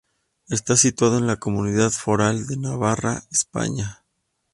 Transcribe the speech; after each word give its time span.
Está 0.49 0.77
situado 0.77 1.19
en 1.19 1.27
la 1.27 1.35
Comunidad 1.35 1.91
Foral 1.91 2.47
de 2.47 2.57
Navarra, 2.57 3.21
España. 3.31 4.01